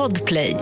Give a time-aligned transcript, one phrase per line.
[0.00, 0.56] Podplay.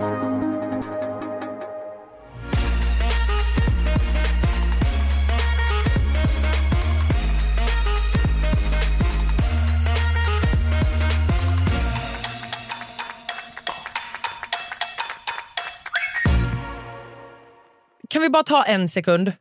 [18.07, 19.31] Kan vi bara ta en sekund?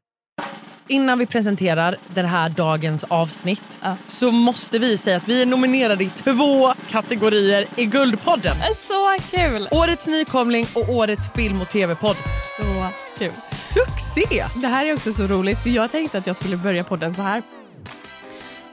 [0.89, 6.04] Innan vi presenterar den här dagens avsnitt så måste vi säga att vi är nominerade
[6.04, 8.57] i två kategorier i Guldpodden.
[8.77, 9.68] Så kul!
[9.71, 12.17] Årets nykomling och årets film och tv-podd.
[12.57, 13.32] Så kul.
[13.50, 14.45] Succé!
[14.54, 17.23] Det här är också så roligt för jag tänkte att jag skulle börja podden så
[17.23, 17.43] här.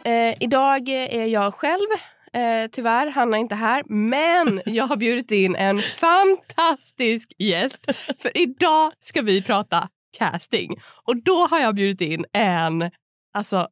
[0.04, 1.88] Eh, idag är jag själv.
[2.34, 3.84] Eh, tyvärr, Hanna är inte här.
[3.88, 7.86] Men jag har bjudit in en fantastisk gäst.
[8.22, 10.80] För idag ska vi prata casting.
[11.04, 12.92] Och då har jag bjudit in en
[13.34, 13.68] alltså,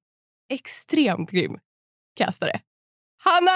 [0.50, 1.60] extremt grym
[2.16, 2.62] castare.
[3.24, 3.52] Hanna!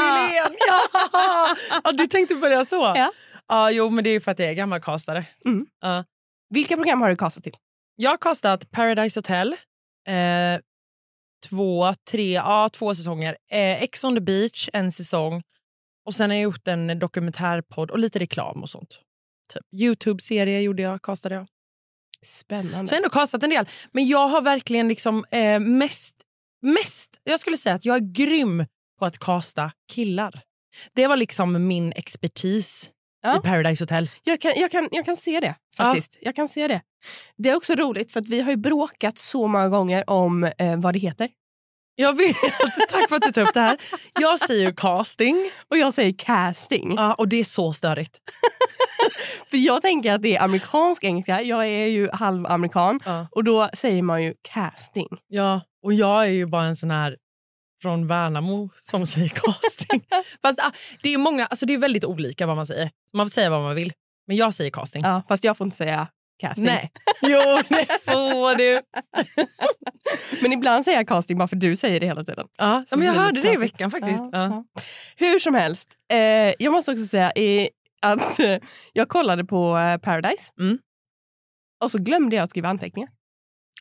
[0.00, 0.56] Billén!
[1.12, 1.56] Ja!
[1.84, 1.92] ja!
[1.92, 2.76] Du tänkte börja så?
[2.76, 3.12] Ja.
[3.48, 3.70] ja.
[3.70, 5.26] Jo, men det är för att jag är gammal castare.
[5.44, 5.66] Mm.
[5.80, 6.04] Ja.
[6.50, 7.56] Vilka program har du castat till?
[7.96, 9.56] Jag har castat Paradise Hotel.
[10.08, 10.60] Eh,
[11.48, 13.36] två, tre, ja, två säsonger.
[13.50, 15.42] Eh, Ex on the beach, en säsong.
[16.06, 19.00] Och sen har jag gjort en dokumentärpodd och lite reklam och sånt.
[19.52, 19.82] Typ.
[19.82, 21.46] Youtube-serie gjorde jag, castade jag.
[22.26, 22.86] Spännande.
[22.86, 23.68] Så jag har ändå castat en del.
[23.92, 26.14] Men jag har verkligen liksom eh, mest,
[26.62, 27.10] mest...
[27.24, 28.66] Jag skulle säga att jag är grym
[28.98, 30.40] på att casta killar.
[30.94, 32.90] Det var liksom min expertis
[33.22, 33.38] Ja.
[33.38, 34.10] i Paradise Hotel.
[34.24, 35.54] Jag kan, jag, kan, jag kan se det.
[35.76, 36.18] faktiskt.
[36.20, 36.80] Jag kan se det.
[37.36, 40.76] Det är också roligt för att vi har ju bråkat så många gånger om eh,
[40.76, 41.28] vad det heter.
[42.00, 42.36] Jag vet,
[42.90, 43.76] tack för att du tog upp det här.
[44.20, 46.94] Jag säger casting Och jag säger casting.
[46.96, 48.16] ja, och det är så störigt.
[49.50, 51.42] För jag tänker att det är amerikansk engelska.
[51.42, 53.00] Jag är ju halvamerikan.
[53.04, 53.26] Ja.
[53.30, 55.08] Och då säger man ju casting.
[55.28, 57.16] Ja, och jag är ju bara en sån här
[57.82, 60.02] från Värnamo som säger casting.
[60.42, 62.90] Fast ah, det är många, alltså det är väldigt olika vad man säger.
[63.12, 63.92] Man får säga vad man vill.
[64.26, 65.02] Men jag säger casting.
[65.02, 66.06] Ja, fast jag får inte säga
[66.40, 66.64] casting.
[66.64, 66.90] Nej.
[67.22, 68.80] Jo, det får du.
[70.42, 72.46] Men ibland säger jag casting bara för du säger det hela tiden.
[72.56, 74.24] Ja, men jag hörde det i veckan faktiskt.
[74.32, 74.64] Ja, Ja.
[75.16, 75.88] Hur som helst.
[76.12, 76.18] Eh,
[76.58, 77.68] jag måste också säga eh,
[78.02, 78.56] att eh,
[78.92, 80.52] jag kollade på eh, Paradise.
[80.60, 80.78] Mm.
[81.84, 83.10] Och så glömde jag att skriva anteckningar.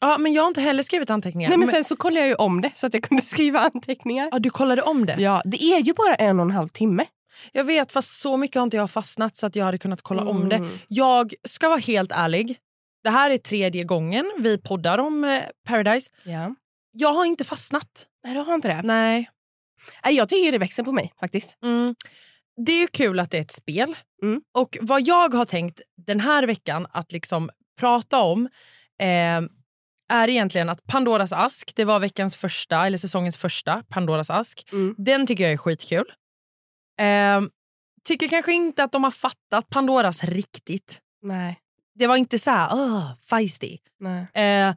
[0.01, 1.50] Ja, men jag har inte heller skrivit anteckningar.
[1.50, 4.29] Nej, men sen så kollade jag ju om det så att jag kunde skriva anteckningar.
[4.31, 5.16] ja, du kollade om det?
[5.19, 7.06] Ja, det är ju bara en och en halv timme.
[7.51, 10.24] Jag vet, fast så mycket har inte jag fastnat så att jag hade kunnat kolla
[10.25, 10.56] om det.
[10.56, 10.69] Mm.
[10.88, 12.57] Jag ska vara helt ärlig.
[13.07, 16.12] Det här är tredje gången vi poddar om eh, Paradise.
[16.23, 16.56] Ja.
[16.91, 18.07] Jag har inte fastnat.
[18.23, 18.81] Nej, du har inte det.
[18.81, 19.29] Nej.
[20.06, 21.57] Nej, jag tycker det växer på mig faktiskt.
[21.63, 21.95] Mm.
[22.66, 23.95] Det är kul att det är ett spel.
[24.23, 24.41] Mm.
[24.53, 28.45] Och vad jag har tänkt den här veckan att liksom prata om
[29.01, 29.41] eh,
[30.13, 34.69] är egentligen att Pandoras ask, det var veckans första, eller säsongens första Pandoras ask.
[34.72, 34.95] Mm.
[34.97, 36.06] Den tycker jag är skitkul.
[37.00, 37.41] Eh,
[38.03, 41.00] tycker kanske inte att de har fattat Pandoras riktigt.
[41.22, 41.59] Nej.
[41.97, 43.77] Det var inte så här, oh, feisty.
[44.33, 44.75] Eh,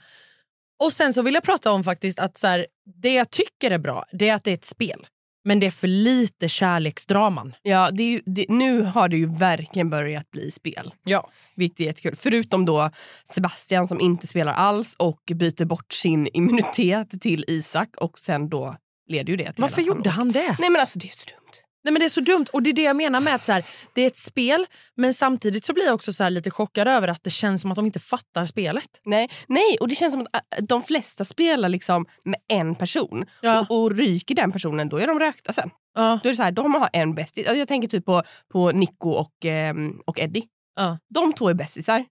[0.83, 2.67] och sen så vill jag prata om faktiskt att så här,
[3.03, 5.07] det jag tycker är bra, det är att det är ett spel.
[5.45, 7.55] Men det är för lite kärleksdraman.
[7.63, 10.95] Ja, det ju, det, nu har det ju verkligen börjat bli spel.
[11.05, 11.31] Ja.
[11.55, 12.17] Vilket är jättekul.
[12.17, 12.91] Förutom då
[13.25, 18.77] Sebastian som inte spelar alls och byter bort sin immunitet till Isak och sen då
[19.07, 20.57] leder ju det till Varför gjorde han det?
[20.59, 21.70] Nej men alltså det är så dumt.
[21.85, 22.47] Nej, men det är så dumt.
[22.53, 23.65] Och det är det jag menar med att så här,
[23.95, 27.25] det är ett spel men samtidigt så blir jag också så lite chockad över att
[27.25, 29.01] det känns som att de inte fattar spelet.
[29.05, 33.25] Nej, nej, och det känns som att äh, de flesta spelar liksom med en person.
[33.43, 33.67] Ja.
[33.69, 35.71] Och, och ryker den personen, då är de rökta sen.
[35.95, 36.21] Ja.
[36.23, 37.47] Då är det så här, de har en bästis.
[37.47, 40.45] Alltså, Jag tänker typ på, på Nico och, ehm, och Eddie.
[40.77, 40.99] Ja.
[41.15, 42.05] De två är bästisar.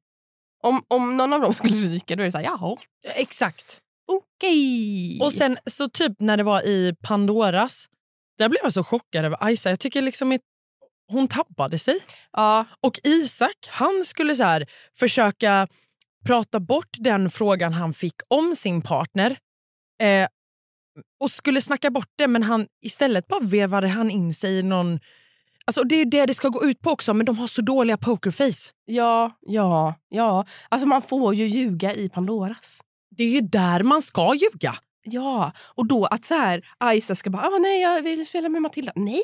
[0.63, 2.75] Om, om någon av dem skulle ryka då är det så här, jaha,
[3.16, 3.80] Exakt.
[4.07, 5.19] okej.
[5.22, 7.86] Och sen så typ när det var i Pandoras,
[8.39, 9.69] där blev jag så chockad över Aisa.
[9.69, 10.41] Jag tycker liksom att
[11.11, 12.00] hon tappade sig.
[12.31, 14.66] ja, Och Isak, han skulle så här
[15.00, 15.67] försöka
[16.25, 19.38] prata bort den frågan han fick om sin partner.
[20.01, 20.27] Eh,
[21.19, 25.00] och skulle snacka bort det, men han istället bara vevade han in sig i någon...
[25.66, 27.97] Alltså det är det det ska gå ut på också, men de har så dåliga
[27.97, 28.71] pokerface.
[28.86, 30.45] ja, ja, ja.
[30.69, 32.81] Alltså man får ju ljuga i Pandoras.
[33.18, 34.75] Det är ju där man ska ljuga.
[35.04, 38.62] Ja, och då att så här, Aisa ska bara, ah, nej jag vill spela med
[38.62, 38.92] Matilda.
[38.96, 39.22] Nej!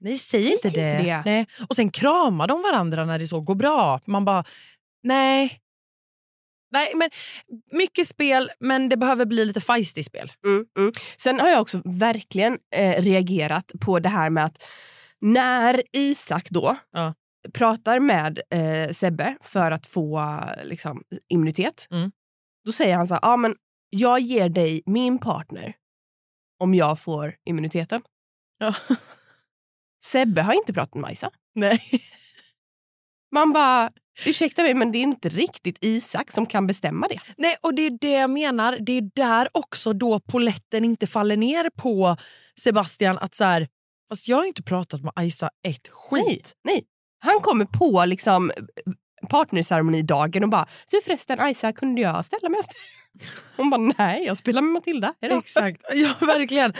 [0.00, 1.02] Nej, Säg inte inte det.
[1.02, 1.22] det.
[1.24, 1.46] Nej.
[1.68, 4.00] Och sen kramar de varandra när det så går bra.
[4.06, 4.44] Man bara,
[5.02, 5.60] nej.
[6.72, 7.10] Nej, men
[7.72, 10.32] mycket spel, men det behöver bli lite feisty spel.
[10.46, 10.92] Mm, mm.
[11.18, 14.64] Sen har jag också verkligen eh, reagerat på det här med att
[15.20, 17.14] när Isak då Ja.
[17.54, 22.10] pratar med eh, Sebbe för att få liksom, immunitet, Mm.
[22.64, 23.54] då säger han så här, ah, men
[23.90, 25.74] jag ger dig min partner
[26.58, 28.02] om jag får immuniteten.
[28.58, 28.72] Ja.
[30.04, 31.30] Sebbe har inte pratat med Majsa.
[31.54, 31.80] Nej.
[33.32, 33.90] Man bara,
[34.26, 37.20] ursäkta mig men det är inte riktigt Isak som kan bestämma det.
[37.36, 38.78] Nej, och det är det jag menar.
[38.80, 42.16] Det är där också då poletten inte faller ner på
[42.60, 43.18] Sebastian.
[43.18, 43.68] Att så här,
[44.08, 46.56] fast jag har inte pratat med Isa ett skit.
[46.64, 46.84] Nej, nej.
[47.18, 48.52] Han kommer på liksom
[49.28, 52.60] partnerceremonidagen och bara, du förresten Isa kunde jag ställa mig?
[53.56, 55.14] Hon bara, nej jag spelar med Matilda.
[55.20, 55.38] Hejdå.
[55.38, 56.72] Exakt, ja verkligen.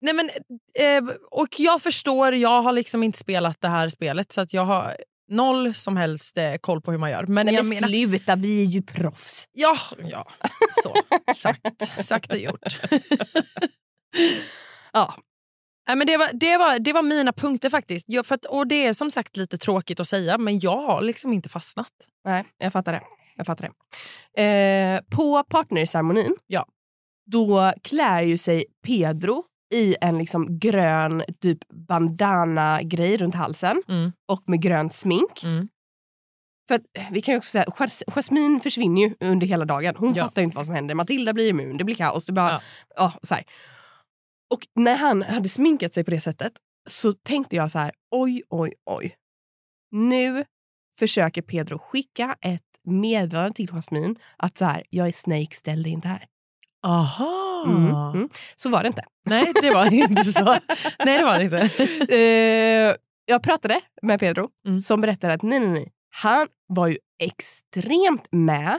[0.00, 0.30] Nej, men,
[0.78, 4.64] eh, och jag förstår, jag har liksom inte spelat det här spelet så att jag
[4.64, 4.96] har
[5.28, 7.26] noll som helst eh, koll på hur man gör.
[7.26, 9.48] Men, Nej, men menar, sluta, vi är ju proffs.
[9.52, 10.26] ja, ja,
[10.82, 10.94] så.
[11.34, 12.80] Sagt, sagt och gjort.
[14.92, 15.14] Ja.
[15.88, 18.04] Nej, men det, var, det, var, det var mina punkter faktiskt.
[18.08, 21.02] Jag, för att, och Det är som sagt lite tråkigt att säga men jag har
[21.02, 21.92] liksom inte fastnat.
[22.24, 23.02] Nej, jag fattar det.
[23.36, 23.68] Jag fattar
[24.34, 24.42] det.
[24.42, 26.66] Eh, på partnerceremonin Ja.
[27.30, 29.44] då klär ju sig Pedro
[29.74, 31.58] i en liksom grön typ
[31.88, 34.12] bandana-grej runt halsen Mm.
[34.28, 35.44] och med grönt smink.
[35.44, 35.68] Mm.
[36.68, 39.94] För eh, vi kan ju också säga, Jas- Jasmine försvinner ju under hela dagen.
[39.98, 40.24] Hon Ja.
[40.24, 40.94] fattar inte vad som händer.
[40.94, 42.24] Matilda blir immun, det blir kaos.
[42.26, 42.60] Det bara, Ja.
[42.96, 43.12] ja.
[43.22, 43.44] så här.
[44.54, 46.52] Och när han hade sminkat sig på det sättet
[46.88, 49.16] så tänkte jag så här, oj, oj, oj.
[49.90, 50.44] Nu
[50.98, 55.92] försöker Pedro skicka ett meddelande till Jasmine att så här, jag är Snake, ställ dig
[55.92, 56.26] inte här.
[56.86, 57.64] Aha.
[57.66, 58.28] Mm, mm.
[58.56, 59.04] Så var det inte.
[59.24, 60.44] Nej, det var inte så.
[61.04, 61.68] Nej, det var det inte.
[62.14, 62.94] Eh,
[63.28, 64.80] jag pratade med Pedro Mm.
[64.80, 65.92] som berättade att nej, nej, nej.
[66.10, 68.78] han var ju extremt med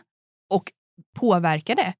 [0.49, 0.71] och
[1.19, 1.93] påverkade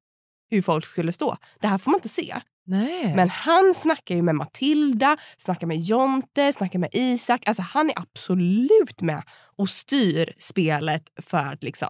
[0.49, 1.37] hur folk skulle stå.
[1.59, 2.35] Det här får man inte se.
[2.69, 3.15] Nej.
[3.15, 7.47] Men han snackar ju med Matilda, snackar med Jonte, snackar med Isak.
[7.47, 9.23] Alltså han är absolut med
[9.57, 11.89] och styr spelet för att liksom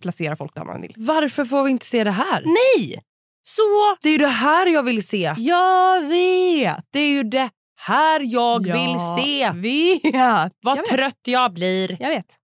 [0.00, 0.94] placera folk där man vill.
[0.96, 2.42] Varför får vi inte se det här?
[2.44, 3.02] Nej!
[3.44, 3.62] Så
[4.02, 5.34] Det är ju det här jag vill se.
[5.38, 6.84] jag vet!
[6.92, 9.50] Det är ju det här jag Jag vill se.
[9.50, 10.52] vet!
[10.62, 10.90] Vad jag vet.
[10.92, 11.96] trött jag blir.
[12.02, 12.36] Jag vet.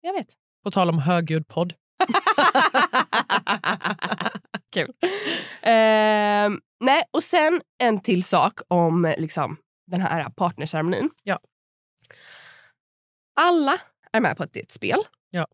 [0.00, 0.26] Jag vet.
[0.64, 1.74] På tal om högljudd podd.
[4.74, 4.92] Kul.
[5.62, 9.56] Ehm, nej, och sen en till sak om liksom,
[9.86, 11.10] den här partnerceremonin.
[11.22, 11.38] Ja.
[13.40, 13.80] Alla
[14.12, 14.98] är med på att det är ett spel.
[15.30, 15.46] Ja.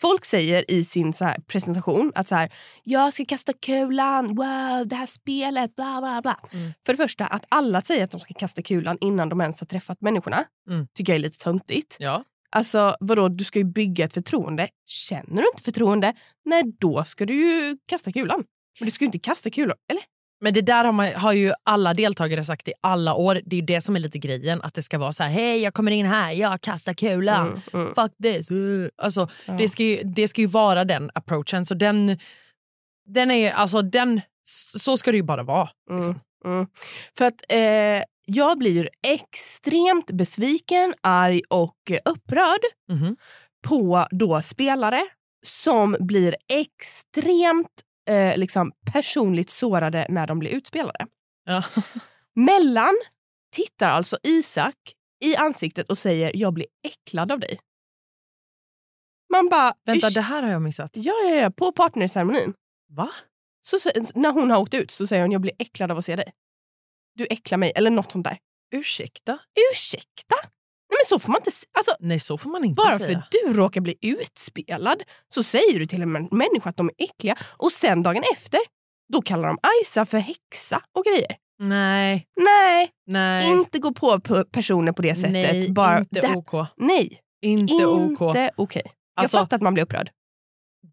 [0.00, 2.52] Folk säger i sin så här presentation att så här,
[2.84, 6.40] jag ska kasta kulan, wow, det här spelet, bla bla bla.
[6.52, 6.72] Mm.
[6.86, 9.66] För det första, att alla säger att de ska kasta kulan innan de ens har
[9.66, 10.86] träffat människorna Mm.
[10.94, 11.96] tycker jag är lite töntigt.
[11.98, 12.24] Ja.
[12.50, 14.68] Alltså vadå, du ska ju bygga ett förtroende.
[14.86, 16.14] Känner du inte förtroende,
[16.44, 18.44] nej då ska du ju kasta kulan.
[18.80, 20.02] Men du ska ju inte kasta kulor, eller?
[20.46, 23.40] Men det där har, man, har ju alla deltagare sagt i alla år.
[23.44, 24.62] Det är det som är lite grejen.
[24.62, 27.46] Att det ska vara så här, hej jag kommer in här, jag kastar kulan.
[27.46, 27.94] Mm, mm.
[27.94, 28.48] Fuck this.
[29.02, 29.52] Alltså, Ja.
[29.52, 31.66] det, ska ju, det ska ju vara den approachen.
[31.66, 32.18] Så den,
[33.08, 34.20] den är, alltså den,
[34.78, 35.68] så ska det ju bara vara.
[35.90, 36.20] Liksom.
[36.44, 36.66] Mm, mm.
[37.18, 42.60] För att eh, jag blir extremt besviken, arg och upprörd
[42.92, 43.16] Mhm.
[43.68, 45.02] på då spelare
[45.46, 51.06] som blir extremt eh, liksom personligt sårade när de blir utspelade.
[51.44, 51.62] Ja.
[52.34, 52.94] Mellan
[53.52, 54.76] tittar alltså Isak
[55.24, 57.58] i ansiktet och säger jag blir äcklad av dig.
[59.32, 59.74] Man bara...
[59.84, 60.90] Vänta, det här har jag missat.
[60.94, 62.54] Ja, ja, ja, på partnerceremonin.
[62.88, 63.10] Va?
[63.62, 63.76] Så,
[64.14, 66.32] när hon har åkt ut så säger hon jag blir äcklad av att se dig.
[67.14, 68.38] Du äcklar mig, eller något sånt där.
[68.74, 69.38] Ursäkta?
[69.72, 70.34] Ursäkta?
[70.90, 71.50] Nej men så får man inte...
[71.78, 73.22] Alltså, Nej, så får man inte bara säga.
[73.32, 77.04] för du råkar bli utspelad så säger du till en män- människa att de är
[77.04, 78.60] äckliga och sen dagen efter
[79.12, 81.36] då kallar de Isa för häxa och grejer.
[81.58, 83.50] Nej, Nej, nej.
[83.50, 84.20] inte gå på
[84.52, 85.32] personer på det sättet.
[85.32, 86.68] nej, bara, inte det, OK.
[86.76, 88.00] Nej, Inte OK.
[88.20, 88.82] inte okej.
[89.16, 90.10] Alltså- jag fattar att man blir upprörd.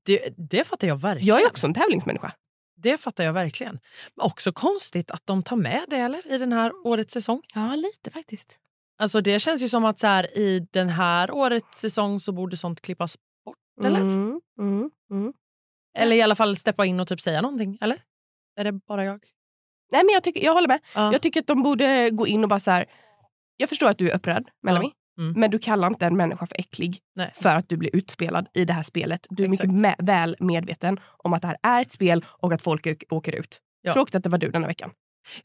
[0.06, 1.28] Det, det fattar jag verkligen.
[1.28, 2.32] Jag är också en tävlingsmänniska.
[2.78, 3.80] Det fattar jag verkligen.
[4.16, 7.42] Men också konstigt att de tar med det eller, i den här årets säsong.
[7.54, 8.58] Ja, lite faktiskt.
[8.98, 12.58] Alltså det känns ju som att så här, i den här årets säsong så borde
[12.58, 13.86] sånt klippas bort.
[13.86, 14.00] Eller?
[14.00, 15.34] Mm, mm, mm.
[15.98, 17.78] Eller i alla fall steppa in och typ säga någonting.
[17.82, 18.02] Eller?
[18.56, 19.26] Är det bara jag?
[19.92, 20.80] Nej, men jag, tycker, jag håller med.
[20.96, 21.12] Ja.
[21.12, 22.86] Jag tycker att de borde gå in och bara så här.
[23.58, 24.92] Jag förstår att du är upprörd, Melanie.
[25.18, 25.40] Mm.
[25.40, 27.32] Men du kallar inte en människa för äcklig Nej.
[27.34, 29.28] för att du blir utspelad i det här spelet.
[29.30, 29.68] Du är Exakt.
[29.68, 33.36] mycket med, väl medveten om att det här är ett spel och att folk åker
[33.36, 33.60] ut.
[33.82, 33.94] Ja.
[33.94, 34.92] Tråkigt att det var du den här veckan.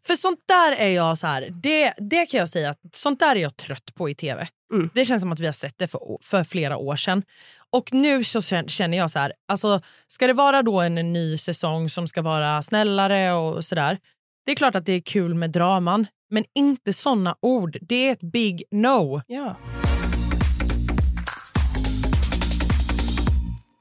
[0.07, 3.37] För sånt där är jag så här, det, det kan jag säga att sånt där
[3.37, 4.49] är jag trött på i tv.
[4.73, 4.91] Mm.
[4.95, 7.23] Det känns som att vi har sett det för, för flera år sedan.
[7.71, 11.37] Och nu så kän- känner jag så här, alltså, ska det vara då en ny
[11.37, 13.99] säsong som ska vara snällare och sådär.
[14.47, 17.79] Det är klart att det är kul med draman, men inte såna ord.
[17.81, 19.23] Det är ett big no.
[19.27, 19.57] Ja.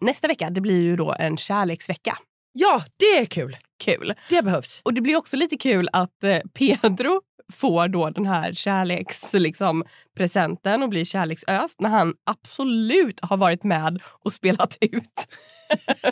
[0.02, 2.18] Nästa vecka det blir ju då en kärleksvecka.
[2.60, 3.58] Ja, det är kul.
[3.84, 4.14] Kul.
[4.30, 4.82] Det behövs.
[4.84, 7.22] Och det blir också lite kul att eh, Pedro
[7.54, 9.84] får då den här kärlekspresenten liksom,
[10.18, 15.28] presenten och blir kärleksöst när han absolut har varit med och spelat ut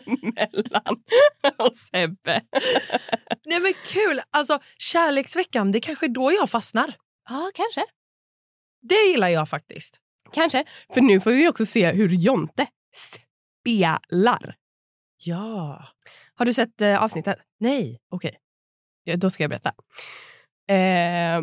[0.36, 1.04] mellan
[1.58, 2.42] och Sebbe.
[3.46, 4.22] Nej men kul!
[4.32, 6.94] Alltså kärleksveckan, det är kanske då jag fastnar.
[7.30, 7.84] Ja, kanske.
[8.82, 10.00] Det gillar jag faktiskt.
[10.34, 10.64] Kanske.
[10.94, 14.56] För nu får vi också se hur Jonte spelar.
[15.18, 15.88] Ja.
[16.36, 17.38] Har du sett eh, avsnittet?
[17.60, 18.00] Nej.
[18.10, 18.38] Okej.
[19.04, 19.74] Ja, då ska jag berätta.
[20.68, 21.42] Eh,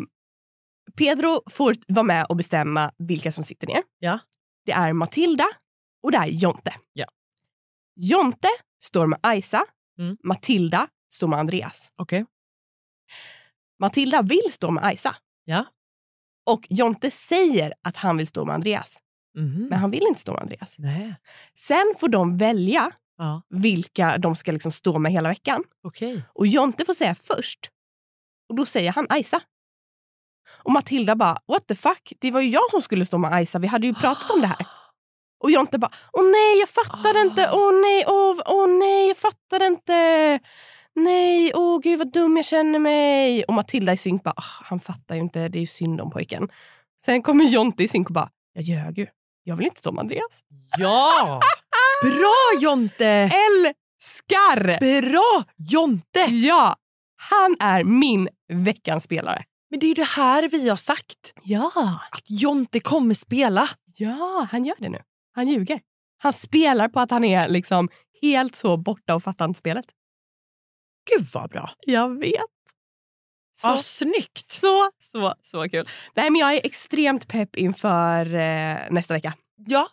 [0.97, 3.83] Pedro får vara med och bestämma vilka som sitter ner.
[3.99, 4.19] Ja.
[4.65, 5.45] Det är Matilda
[6.03, 6.73] och det är Jonte.
[6.93, 7.05] Ja.
[7.95, 8.47] Jonte
[8.83, 9.65] står med Aisa.
[9.99, 10.17] Mm.
[10.23, 11.91] Matilda står med Andreas.
[11.95, 12.25] Okej.
[13.79, 15.15] Matilda vill stå med Aisa.
[15.45, 15.65] Ja.
[16.45, 18.99] Och Jonte säger att han vill stå med Andreas.
[19.37, 19.67] Mhm.
[19.69, 20.75] Men han vill inte stå med Andreas.
[20.77, 21.15] Nej.
[21.55, 23.41] Sen får de välja Ja.
[23.49, 25.63] vilka de ska liksom stå med hela veckan.
[25.83, 26.23] Okej.
[26.33, 27.59] Och Jonte får säga först.
[28.49, 29.41] Och då säger han Aisa.
[30.63, 32.13] Och Matilda bara, what the fuck?
[32.19, 33.59] Det var ju jag som skulle stå med Aisa.
[33.59, 34.67] Vi hade ju pratat om det här.
[35.43, 37.21] Och Jonte bara, åh nej jag fattar Ah.
[37.21, 37.49] inte.
[37.53, 40.39] Åh nej, åh, åh nej jag fattar inte.
[40.95, 43.43] Nej, åh gud vad dum jag känner mig.
[43.43, 45.47] Och Matilda i synk bara, "Ah, han fattar ju inte.
[45.49, 46.49] Det är ju synd om pojken.
[47.01, 49.07] Sen kommer Jonte i synk och bara, jag ljög ju.
[49.43, 50.43] Jag vill inte stå med Andreas.
[50.77, 51.41] Ja!
[52.01, 53.07] Bra Jonte!
[53.07, 54.79] Älskar!
[55.01, 56.19] Bra Jonte!
[56.19, 56.75] Ja,
[57.15, 59.43] han är min veckans spelare.
[59.69, 61.33] Men det är ju det här vi har sagt.
[61.43, 61.71] Ja.
[62.11, 63.69] Att Jonte kommer spela.
[63.97, 65.01] Ja, han gör det nu.
[65.35, 65.79] Han ljuger.
[66.17, 67.89] Han spelar på att han är liksom
[68.21, 69.85] helt så borta och fattar inte spelet.
[71.15, 71.69] Gud vad bra.
[71.79, 72.41] Jag vet.
[73.61, 74.51] Så, Ja, snyggt.
[74.51, 75.89] så, så, så kul.
[76.15, 79.33] Nej, men jag är extremt pepp inför eh, nästa vecka.
[79.55, 79.87] Ja,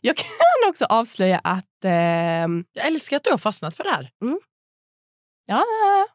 [0.00, 0.26] Jag kan
[0.68, 1.84] också avslöja att...
[1.84, 4.10] ehm, jag älskar att du har fastnat för det här.
[5.46, 5.64] ja,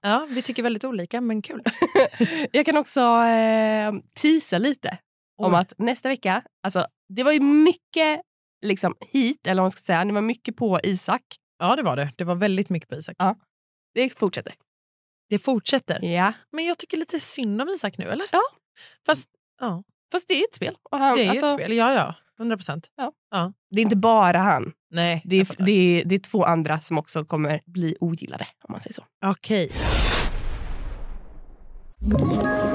[0.02, 1.64] Ja, vi tycker väldigt olika, men kul.
[2.52, 4.98] jag kan också eh, teasa lite
[5.38, 5.60] om Oj.
[5.60, 6.44] att nästa vecka...
[6.64, 8.22] Alltså, det var ju mycket
[8.66, 10.06] liksom, hit, eller vad man ska säga.
[10.06, 11.22] Det var mycket på Isak.
[11.60, 12.12] Ja, det var det.
[12.18, 13.16] Det var väldigt mycket på Isak.
[13.20, 13.36] Ja.
[13.94, 14.54] Det fortsätter.
[15.30, 16.06] Det fortsätter.
[16.06, 16.34] Ja.
[16.52, 18.25] Men jag tycker lite synd om Isak nu, eller?
[18.32, 18.42] Ja.
[19.06, 19.30] Fast
[19.62, 20.78] ja, Fast det är ett spel.
[20.92, 21.74] Han, det är alltså, ett spel.
[21.74, 22.16] Ja, ja.
[22.39, 22.88] 100 procent.
[23.72, 24.72] Det är inte bara han.
[24.92, 28.48] Nej, Det är, det, är, det är två andra som också kommer bli ogillade.
[28.63, 29.04] om man säger så.
[29.25, 29.72] Okej.
[32.06, 32.75] Ett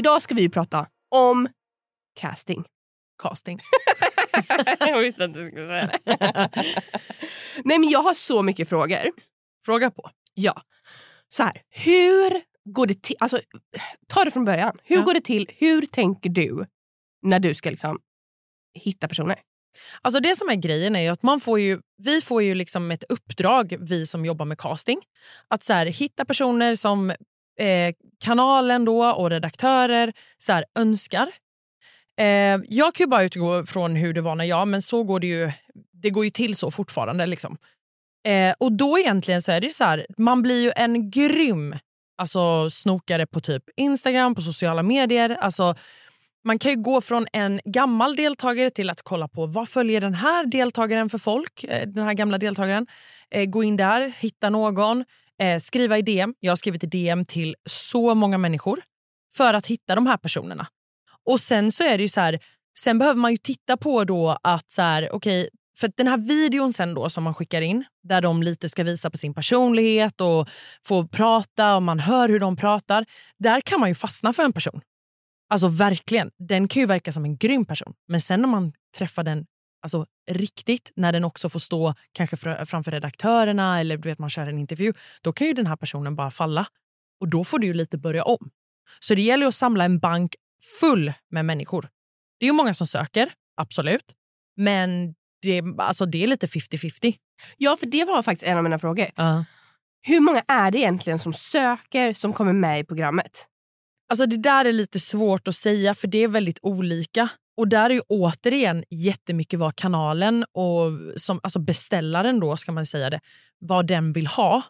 [0.00, 1.48] Idag ska vi ju prata om
[2.20, 2.64] casting.
[3.22, 3.60] Casting.
[4.80, 6.00] jag visste att du skulle säga det.
[7.64, 8.98] Nej, men jag har så mycket frågor.
[9.64, 10.10] Fråga på.
[10.34, 10.62] Ja.
[11.28, 13.16] Så här, hur går det till?
[13.20, 13.40] Alltså,
[14.08, 14.78] ta det från början.
[14.84, 15.02] Hur Ja.
[15.02, 15.50] går det till?
[15.56, 16.66] Hur tänker du
[17.22, 17.98] när du ska liksom
[18.74, 19.36] hitta personer?
[20.02, 22.90] Alltså det som är grejen är ju att man får ju, vi får ju liksom
[22.90, 25.00] ett uppdrag, vi som jobbar med casting,
[25.48, 27.10] att så här, hitta personer som
[27.60, 31.28] eh, kanalen då och redaktörer så här, önskar.
[32.20, 35.20] Eh, jag kan ju bara utgå från hur det var när jag, men så går
[35.20, 35.52] det ju,
[35.92, 37.26] det går ju till så fortfarande.
[37.26, 37.56] Liksom.
[38.28, 41.76] Eh, och då egentligen så är det ju så här, man blir ju en grym
[42.18, 45.36] alltså, snokare på typ Instagram, på sociala medier.
[45.40, 45.74] Alltså,
[46.44, 50.14] man kan ju gå från en gammal deltagare till att kolla på vad följer den
[50.14, 52.86] här deltagaren för folk, eh, den här gamla deltagaren.
[53.30, 55.04] Eh, gå in där, hitta någon,
[55.40, 56.34] eh, skriva i DM.
[56.40, 58.80] Jag har skrivit i DM till så många människor
[59.34, 60.66] för att hitta de här personerna.
[61.26, 62.38] Och sen så är det ju så här,
[62.78, 66.72] sen behöver man ju titta på då att så här, okej, för den här videon
[66.72, 70.48] sen då som man skickar in, där de lite ska visa på sin personlighet och
[70.86, 73.06] få prata och man hör hur de pratar,
[73.38, 74.80] där kan man ju fastna för en person.
[75.50, 77.94] Alltså verkligen, den kan ju verka som en grym person.
[78.08, 79.46] Men sen när man träffar den
[79.82, 84.30] alltså, riktigt, när den också får stå kanske fr- framför redaktörerna eller du vet, man
[84.30, 86.66] kör en intervju, då kan ju den här personen bara falla.
[87.20, 88.50] Och då får du ju lite börja om.
[89.00, 90.34] Så det gäller att samla en bank
[90.80, 91.88] full med människor.
[92.40, 94.14] Det är ju många som söker, absolut.
[94.56, 97.14] Men det, alltså, det är lite 50-50.
[97.56, 99.06] Ja, för det var faktiskt en av mina frågor.
[100.02, 103.46] Hur många är det egentligen som söker som kommer med i programmet?
[104.10, 107.28] Alltså det där är lite svårt att säga för det är väldigt olika.
[107.56, 112.86] Och där är ju återigen jättemycket vad kanalen och som, alltså beställaren då ska man
[112.86, 113.20] säga det,
[113.58, 114.62] vad den vill ha.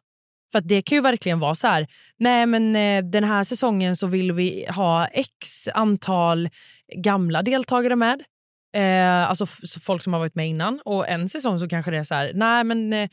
[0.53, 3.97] För att det kan ju verkligen vara så här, nej men eh, den här säsongen
[3.97, 6.49] så vill vi ha x antal
[6.97, 8.23] gamla deltagare med.
[8.77, 9.47] Eh, alltså
[9.81, 10.81] folk som har varit med innan.
[10.85, 13.09] Och en säsong så kanske det är så här, nej men eh,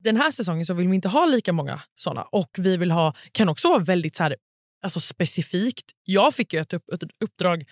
[0.00, 2.22] den här säsongen så vill vi inte ha lika många såna.
[2.22, 4.36] Och vi vill ha, kan också vara väldigt så här,
[4.82, 5.84] alltså specifikt.
[6.04, 7.64] Jag fick ju ett, upp, ett uppdrag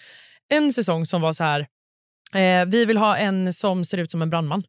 [0.51, 1.61] en säsong som var så här,
[2.35, 4.63] eh, vi vill ha en som ser ut som en brandman.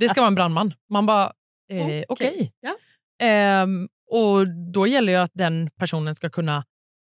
[0.00, 0.74] det ska vara en brandman.
[0.90, 1.32] Man bara,
[1.70, 2.04] eh, okej.
[2.08, 2.76] Okej, ja.
[3.22, 6.64] Ehm, och då gäller ju att den personen ska kunna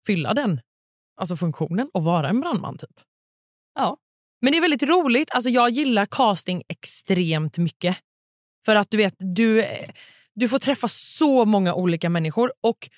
[0.08, 0.62] fylla den
[1.16, 2.78] alltså funktionen och vara en brandman.
[2.78, 3.02] typ.
[3.76, 3.98] Ja.
[4.42, 5.32] Men det är väldigt roligt.
[5.32, 7.98] Alltså jag gillar casting extremt mycket.
[8.66, 9.66] För att du vet, du,
[10.34, 12.54] du får träffa så många olika människor.
[12.62, 12.90] Och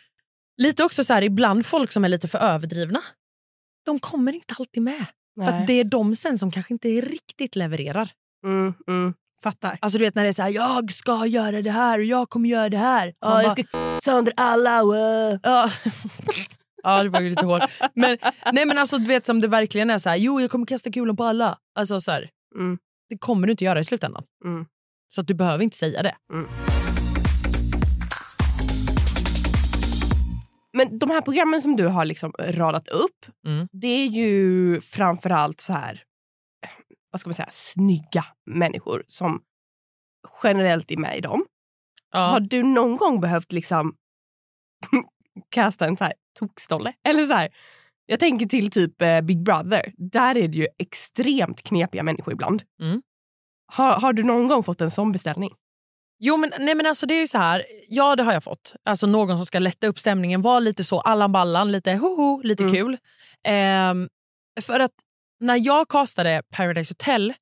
[0.58, 3.02] lite också så här, ibland folk som är lite för överdrivna.
[3.86, 5.06] De kommer inte alltid med.
[5.36, 5.62] För Nej.
[5.62, 8.10] att det är de sen som kanske inte riktigt levererar.
[8.46, 9.14] Mm, mm.
[9.44, 9.78] Fattar.
[9.82, 12.30] Alltså du vet när det är så här, jag ska göra det här och jag
[12.30, 13.14] kommer göra det här.
[13.20, 13.64] Ja, jag ska
[14.04, 14.84] sönder alla.
[14.84, 15.40] wow.
[15.44, 15.70] Ja.
[16.84, 17.64] ja, det var ju lite hårt.
[17.94, 18.18] Men,
[18.54, 20.92] nej, men alltså, du vet som det verkligen är så här, jo jag kommer kasta
[20.92, 21.58] kulan på alla.
[21.76, 22.78] Alltså, så här, Mm.
[23.10, 24.24] Det kommer du inte göra i slutändan.
[24.46, 24.66] Mm.
[25.10, 26.16] Så att du behöver inte säga det.
[30.76, 33.68] Men de här programmen som du har liksom radat upp, Mm.
[33.72, 36.04] det är ju framförallt så här,
[37.12, 39.42] vad ska man säga, snygga människor som
[40.44, 41.46] generellt är med i dem.
[42.12, 42.20] Ja.
[42.20, 43.96] Har du någon gång behövt liksom
[45.50, 46.94] kasta en så här tokstolle?
[47.08, 47.50] Eller så här,
[48.06, 49.94] jag tänker till typ eh, Big Brother.
[49.98, 52.64] Där är det ju extremt knepiga människor ibland.
[52.82, 53.02] Mm.
[53.74, 55.54] Har, har du någon gång fått en sån beställning?
[56.28, 58.76] Jo men, nej, men alltså det är ju så här, ja det har jag fått.
[58.86, 62.64] Alltså någon som ska lätta upp stämningen, vara lite så Allan Ballan, lite hoho, lite
[62.64, 62.76] Mm.
[62.76, 62.98] kul.
[63.44, 64.10] Ehm,
[64.62, 64.92] för att
[65.40, 67.34] när jag castade Paradise Hotel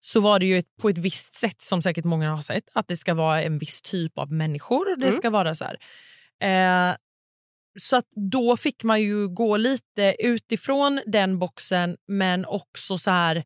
[0.00, 2.64] så var det ju ett, på ett visst sätt som säkert många har sett.
[2.74, 5.16] Att det ska vara en viss typ av människor och det Mm.
[5.16, 5.78] ska vara så här.
[6.90, 6.96] Eh,
[7.80, 13.44] så att då fick man ju gå lite utifrån den boxen men också så här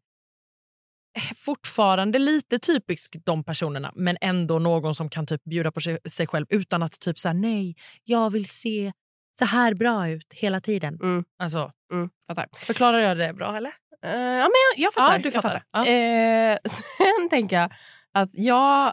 [1.37, 6.47] fortfarande lite typiskt de personerna men ändå någon som kan typ bjuda på sig, själv
[6.49, 8.93] utan att typ säga nej, jag vill se
[9.39, 10.99] så här bra ut hela tiden.
[11.03, 11.25] Mm.
[11.39, 12.49] Alltså, Mm, fattar.
[12.57, 13.73] förklarar jag det bra eller?
[14.05, 15.17] Eh, ja, men jag, jag fattar.
[15.17, 15.63] Ja, du jag fattar.
[15.73, 15.87] Ja.
[15.87, 17.73] Eh, sen tänker jag
[18.15, 18.93] att jag...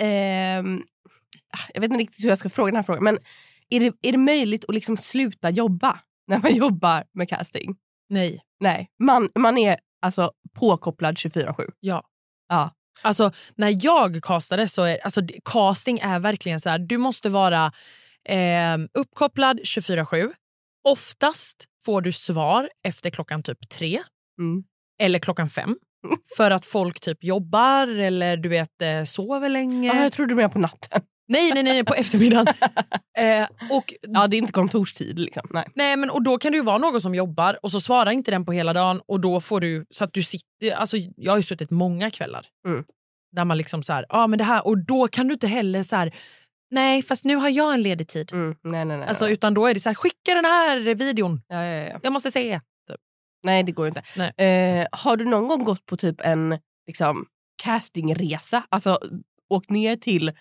[0.00, 0.82] ehm,
[1.74, 3.04] jag vet inte riktigt hur jag ska fråga den här frågan.
[3.04, 3.18] Men
[3.68, 7.76] är det, är det möjligt att liksom sluta jobba när man jobbar med casting?
[8.08, 8.42] Nej.
[8.60, 11.54] Nej, man, man är alltså påkopplad 24-7.
[11.80, 12.04] Ja.
[12.48, 12.70] Ja.
[13.02, 17.72] Alltså, när jag castade så är alltså, casting är verkligen så här, du måste vara
[18.28, 20.32] eh, uppkopplad 24-7.
[20.88, 24.02] Oftast får du svar efter klockan typ tre
[24.38, 24.64] Mm.
[25.02, 25.76] eller klockan fem.
[26.36, 29.88] För att folk typ jobbar eller du vet eh, sover länge.
[29.94, 31.00] Ja, jag trodde du menade på natten.
[31.28, 32.46] Nej, nej, nej, på eftermiddagen.
[33.18, 35.18] eh, och Ja, det är inte kontorstid.
[35.18, 35.42] Liksom.
[35.50, 35.64] Nej.
[35.74, 38.30] Nej, men och då kan det ju vara någon som jobbar och så svarar inte
[38.30, 41.36] den på hela dagen och då får du så att du sitter, alltså jag har
[41.36, 42.84] ju suttit många kvällar Mm.
[43.36, 45.82] där man liksom så här, ja men det här och då kan du inte heller
[45.82, 46.14] så här,
[46.70, 48.32] nej fast nu har jag en ledig tid.
[48.32, 48.56] Mm.
[48.62, 49.08] Nej, nej, nej.
[49.08, 52.00] Alltså utan då är det så här, skicka den här videon, Ja, ja, ja.
[52.02, 52.60] jag måste se.
[53.44, 54.42] nej, det går ju inte.
[54.44, 57.26] Eh, har du någon gång gått på typ en liksom,
[57.62, 58.62] castingresa?
[58.68, 58.98] Alltså
[59.50, 60.32] åkt ner till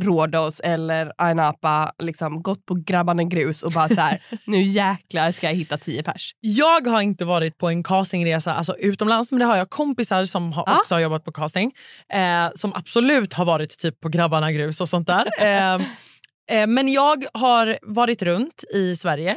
[0.00, 5.32] Rhodos eller Ayia Napa, liksom, gått på Grabbarna Grus och bara så här, nu jäklar
[5.32, 6.32] ska jag hitta tio pers.
[6.40, 10.52] Jag har inte varit på en castingresa alltså utomlands men det har jag kompisar som
[10.52, 10.78] har, Ja.
[10.78, 11.72] också har jobbat på casting
[12.12, 15.26] eh, som absolut har varit typ på Grabbarna Grus och sånt där.
[15.40, 15.74] eh,
[16.60, 19.36] eh, men jag har varit runt i Sverige.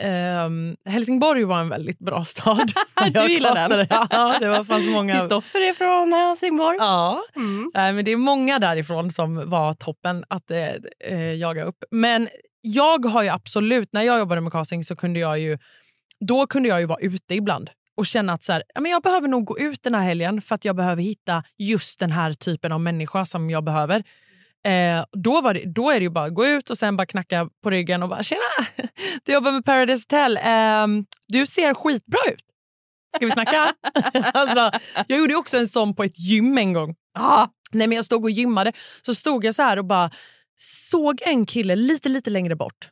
[0.00, 0.50] Eh,
[0.92, 2.72] Helsingborg var en väldigt bra stad.
[3.14, 3.86] Du gillar den?
[4.10, 5.18] Ja, det var, fanns många.
[5.18, 6.76] Kristoffer är från Helsingborg.
[6.80, 7.70] Ja, Mm.
[7.74, 10.68] Nej, men det är många därifrån som var toppen att eh,
[11.10, 11.84] eh, jaga upp.
[11.90, 12.28] Men
[12.60, 15.58] jag har ju absolut, när jag jobbade med casting så kunde jag ju,
[16.20, 19.02] då kunde jag ju vara ute ibland och känna att så här, ja, men jag
[19.02, 22.32] behöver nog gå ut den här helgen för att jag behöver hitta just den här
[22.32, 24.02] typen av människa som jag behöver.
[24.64, 27.06] Eh, då, var det, då är det ju bara att gå ut och sen bara
[27.06, 28.40] knacka på ryggen och bara “tjena,
[29.24, 32.44] du jobbar med Paradise Hotel, Ehm, du ser skitbra ut.
[33.16, 33.74] Ska vi snacka?”
[34.34, 34.70] alltså,
[35.08, 36.94] Jag gjorde också en sån på ett gym en gång.
[37.18, 38.72] Ah, Nej, men jag stod och gymmade
[39.02, 40.10] så stod jag så här och bara
[40.56, 42.88] såg en kille lite, lite längre bort.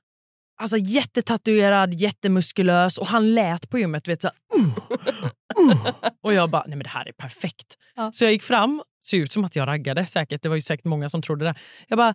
[0.61, 4.09] Alltså jättetatuerad, jättemuskulös och han lät på gymmet.
[4.09, 4.69] Vet, så här, uh,
[5.71, 5.93] uh.
[6.23, 7.77] Och jag bara, nej men det här är perfekt.
[7.95, 8.13] Ja.
[8.13, 10.43] Så jag gick fram, såg ut som att jag raggade säkert.
[10.43, 11.55] Det var ju säkert många som trodde det.
[11.89, 12.15] Jag bara,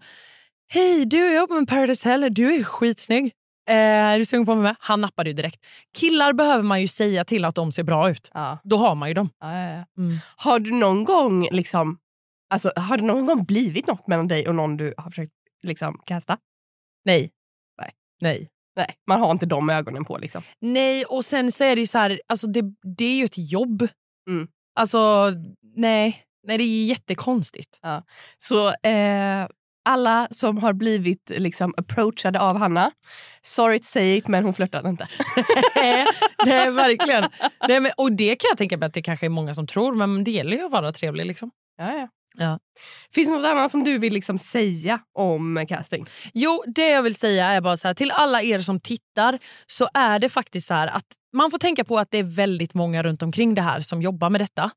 [0.74, 3.32] hej du jag jobbar med Paradise Hotel, du är skitsnygg.
[3.70, 4.76] Eh, är du sugen på vara med?
[4.80, 5.66] Han nappade ju direkt.
[5.98, 8.32] Killar behöver man ju säga till att de ser bra ut.
[8.34, 8.58] ja.
[8.64, 9.30] Då har man ju dem.
[9.40, 9.86] Ja, ja.
[9.98, 10.16] Mm.
[10.38, 11.98] Har du någon gång liksom,
[12.50, 16.02] alltså, har det någon gång blivit något mellan dig och någon du har försökt liksom
[16.06, 16.38] casta?
[17.06, 17.32] Nej.
[17.82, 17.92] Nej.
[18.22, 18.50] Nej.
[18.76, 20.18] Nej, man har inte de ögonen på.
[20.18, 20.44] liksom.
[20.62, 22.62] Nej, och sen så är det ju så här, alltså det,
[22.98, 23.88] det är ju ett jobb.
[24.30, 24.48] Mm.
[24.80, 25.32] Alltså,
[25.76, 26.24] nej.
[26.48, 27.80] Nej, det är jättekonstigt.
[28.38, 29.48] Så eh,
[29.86, 32.92] alla som har blivit liksom approachade av Hanna,
[33.42, 35.08] sorry to say it, men hon flörtade inte.
[36.46, 37.30] nej, verkligen.
[37.68, 39.94] Nej, men, och det kan jag tänka mig att det kanske är många som tror,
[39.94, 41.26] men det gäller ju att vara trevlig.
[41.26, 41.52] Liksom.
[41.78, 42.08] Ja, ja.
[42.40, 42.60] Ja.
[43.14, 46.06] Finns det något annat som du vill liksom säga om casting?
[46.34, 49.90] Jo, det jag vill säga är bara så här, till alla er som tittar så
[49.94, 53.22] är det faktiskt så att man får tänka på att det är väldigt många runt
[53.22, 54.72] omkring det här som jobbar med detta.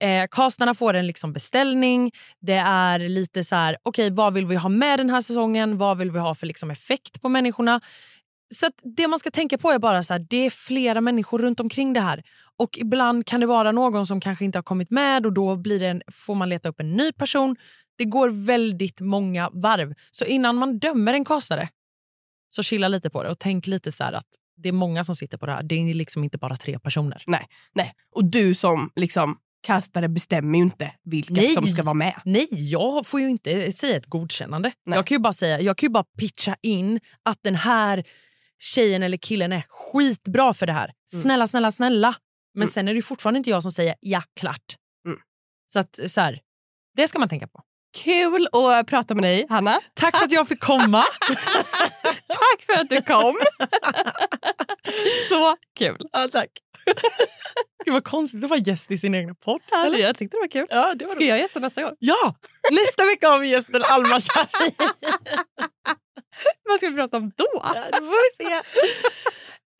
[0.00, 2.10] Eh, castarna får en liksom beställning.
[2.40, 5.78] Det är lite så här, okej, vad vill vi ha med den här säsongen?
[5.78, 7.80] Vad vill vi ha för liksom effekt på människorna?
[8.54, 11.38] Så att det man ska tänka på är bara så här, det är flera människor
[11.38, 12.22] runt omkring det här.
[12.58, 15.80] Och ibland kan det vara någon som kanske inte har kommit med och då blir
[15.80, 17.56] det en, får man leta upp en ny person.
[17.98, 19.94] Det går väldigt många varv.
[20.10, 21.68] Så innan man dömer en castare
[22.50, 25.14] så chilla lite på det och tänk lite så här att det är många som
[25.14, 25.62] sitter på det här.
[25.62, 27.22] Det är liksom inte bara tre personer.
[27.26, 27.92] Nej, nej.
[28.10, 31.54] Och du som liksom castare bestämmer ju inte vilka Nej.
[31.54, 32.20] som ska vara med.
[32.24, 34.72] Nej, jag får ju inte säga ett godkännande.
[34.86, 34.96] Nej.
[34.98, 38.04] Jag kan ju bara säga, jag kan bara pitcha in att den här
[38.58, 40.92] tjejen eller killen är skitbra för det här.
[41.10, 42.14] Snälla, snälla, snälla.
[42.54, 42.72] Men Mm.
[42.72, 44.76] sen är det fortfarande inte jag som säger ja, klart.
[45.06, 45.18] Mm.
[45.72, 46.40] Så att så här,
[46.96, 47.60] det ska man tänka på.
[48.04, 49.80] Kul att prata med dig, Hanna.
[49.94, 51.02] Tack för att jag fick komma.
[52.28, 53.34] Tack för att du kom.
[55.28, 55.96] Så kul.
[56.12, 56.48] ja, tack.
[57.84, 59.60] Gud vad konstigt att vara gäst i sin egen podd.
[59.70, 60.66] här, Eller, jag tyckte det var kul.
[60.70, 61.92] Ja, det var Ska jag gästa nästa gång?
[61.98, 62.34] Ja,
[62.72, 64.70] nästa vecka har vi gästen Alma Shari.
[66.64, 67.46] Vad ska vi prata om då?
[67.54, 68.60] Ja, det får vi se.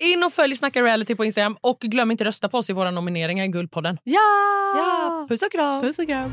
[0.04, 2.90] In och följ Snacka reality på Instagram och glöm inte rösta på oss i våra
[2.90, 3.98] nomineringar i Guldpodden.
[4.04, 4.20] Ja!
[4.76, 5.82] Ja, puss och kram.
[5.82, 6.32] Puss och kram.